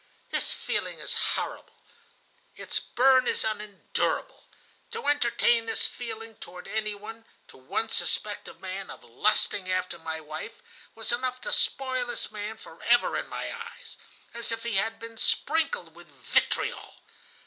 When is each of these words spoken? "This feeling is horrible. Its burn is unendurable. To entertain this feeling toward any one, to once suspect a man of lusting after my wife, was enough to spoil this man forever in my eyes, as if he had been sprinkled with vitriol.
"This 0.31 0.51
feeling 0.55 0.97
is 0.99 1.13
horrible. 1.13 1.75
Its 2.55 2.79
burn 2.79 3.27
is 3.27 3.43
unendurable. 3.45 4.47
To 4.89 5.05
entertain 5.05 5.67
this 5.67 5.85
feeling 5.85 6.37
toward 6.37 6.67
any 6.67 6.95
one, 6.95 7.23
to 7.49 7.57
once 7.57 7.97
suspect 7.97 8.47
a 8.47 8.55
man 8.55 8.89
of 8.89 9.03
lusting 9.03 9.71
after 9.71 9.99
my 9.99 10.19
wife, 10.19 10.63
was 10.95 11.11
enough 11.11 11.39
to 11.41 11.53
spoil 11.53 12.07
this 12.07 12.31
man 12.31 12.57
forever 12.57 13.15
in 13.15 13.27
my 13.27 13.55
eyes, 13.55 13.95
as 14.33 14.51
if 14.51 14.63
he 14.63 14.77
had 14.77 14.97
been 14.99 15.17
sprinkled 15.17 15.93
with 15.93 16.07
vitriol. 16.07 16.95